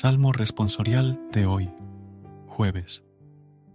Salmo 0.00 0.30
responsorial 0.30 1.20
de 1.32 1.46
hoy, 1.46 1.68
jueves, 2.46 3.02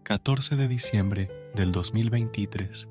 14 0.03 0.55
de 0.55 0.69
diciembre 0.69 1.29
del 1.53 1.73
2023. 1.73 2.87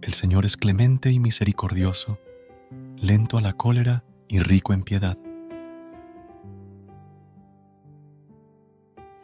El 0.00 0.14
Señor 0.14 0.46
es 0.46 0.56
clemente 0.56 1.12
y 1.12 1.20
misericordioso, 1.20 2.18
lento 2.96 3.36
a 3.36 3.42
la 3.42 3.52
cólera 3.52 4.04
y 4.26 4.38
rico 4.38 4.72
en 4.72 4.84
piedad. 4.84 5.18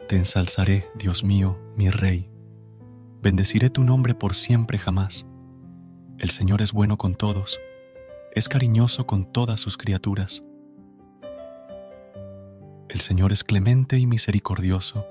Te 0.07 0.15
ensalzaré, 0.15 0.91
Dios 0.93 1.23
mío, 1.23 1.57
mi 1.75 1.89
Rey. 1.89 2.29
Bendeciré 3.19 3.71
tu 3.71 3.83
nombre 3.83 4.13
por 4.13 4.35
siempre 4.35 4.77
jamás. 4.77 5.25
El 6.19 6.29
Señor 6.29 6.61
es 6.61 6.71
bueno 6.71 6.99
con 6.99 7.15
todos 7.15 7.59
es 8.35 8.49
cariñoso 8.49 9.07
con 9.07 9.31
todas 9.31 9.61
sus 9.61 9.77
criaturas. 9.77 10.43
El 12.89 12.99
Señor 12.99 13.31
es 13.31 13.45
clemente 13.45 13.97
y 13.97 14.05
misericordioso, 14.05 15.05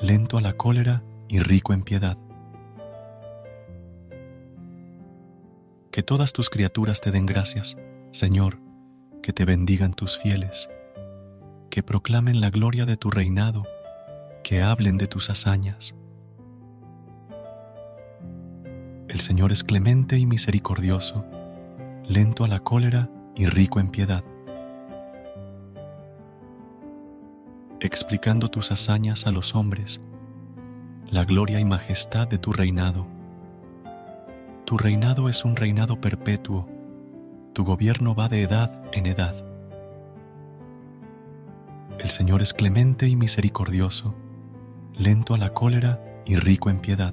lento 0.00 0.38
a 0.38 0.40
la 0.40 0.54
cólera 0.54 1.04
y 1.28 1.40
rico 1.40 1.74
en 1.74 1.82
piedad. 1.82 2.16
Que 5.90 6.02
todas 6.02 6.32
tus 6.32 6.48
criaturas 6.48 7.02
te 7.02 7.10
den 7.10 7.26
gracias, 7.26 7.76
Señor, 8.12 8.58
que 9.22 9.34
te 9.34 9.44
bendigan 9.44 9.92
tus 9.92 10.16
fieles, 10.16 10.70
que 11.68 11.82
proclamen 11.82 12.40
la 12.40 12.48
gloria 12.48 12.86
de 12.86 12.96
tu 12.96 13.10
reinado, 13.10 13.64
que 14.42 14.62
hablen 14.62 14.96
de 14.96 15.06
tus 15.06 15.28
hazañas. 15.28 15.94
El 19.08 19.20
Señor 19.20 19.52
es 19.52 19.64
clemente 19.64 20.18
y 20.18 20.24
misericordioso, 20.24 21.26
lento 22.08 22.42
a 22.42 22.48
la 22.48 22.60
cólera 22.60 23.10
y 23.36 23.46
rico 23.46 23.80
en 23.80 23.90
piedad. 23.90 24.24
Explicando 27.80 28.48
tus 28.48 28.72
hazañas 28.72 29.26
a 29.26 29.30
los 29.30 29.54
hombres, 29.54 30.00
la 31.10 31.26
gloria 31.26 31.60
y 31.60 31.66
majestad 31.66 32.26
de 32.26 32.38
tu 32.38 32.54
reinado. 32.54 33.06
Tu 34.64 34.78
reinado 34.78 35.28
es 35.28 35.44
un 35.44 35.54
reinado 35.54 36.00
perpetuo, 36.00 36.66
tu 37.52 37.64
gobierno 37.64 38.14
va 38.14 38.28
de 38.28 38.42
edad 38.42 38.82
en 38.92 39.04
edad. 39.04 39.44
El 41.98 42.08
Señor 42.08 42.40
es 42.40 42.54
clemente 42.54 43.06
y 43.06 43.16
misericordioso, 43.16 44.14
lento 44.94 45.34
a 45.34 45.38
la 45.38 45.52
cólera 45.52 46.02
y 46.24 46.36
rico 46.36 46.70
en 46.70 46.80
piedad. 46.80 47.12